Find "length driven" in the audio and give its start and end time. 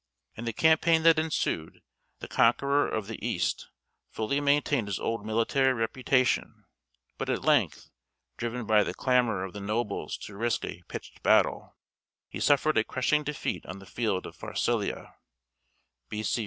7.45-8.65